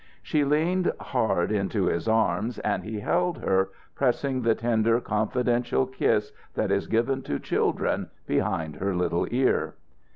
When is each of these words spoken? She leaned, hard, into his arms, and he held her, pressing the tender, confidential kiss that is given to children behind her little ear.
She 0.23 0.43
leaned, 0.43 0.91
hard, 0.99 1.51
into 1.51 1.85
his 1.85 2.07
arms, 2.07 2.57
and 2.57 2.83
he 2.83 3.01
held 3.01 3.37
her, 3.37 3.69
pressing 3.93 4.41
the 4.41 4.55
tender, 4.55 4.99
confidential 4.99 5.85
kiss 5.85 6.31
that 6.55 6.71
is 6.71 6.87
given 6.87 7.21
to 7.21 7.37
children 7.37 8.09
behind 8.25 8.77
her 8.77 8.95
little 8.95 9.27
ear. 9.29 9.75